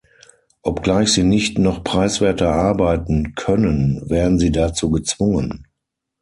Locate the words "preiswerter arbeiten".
1.83-3.35